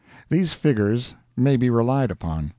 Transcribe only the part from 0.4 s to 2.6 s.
figures may be relied upon.